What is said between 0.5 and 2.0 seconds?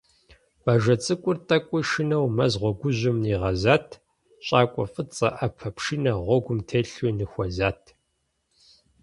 Бажэ цӀыкӀур тӀэкӀуи